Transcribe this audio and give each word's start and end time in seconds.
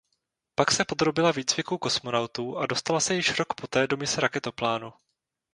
Pak 0.55 0.71
se 0.71 0.85
podrobila 0.85 1.31
výcviku 1.31 1.77
kosmonautů 1.77 2.57
a 2.57 2.65
dostala 2.65 2.99
se 2.99 3.15
již 3.15 3.39
rok 3.39 3.47
poté 3.61 3.87
do 3.87 3.97
mise 3.97 4.21
raketoplánu. 4.21 4.93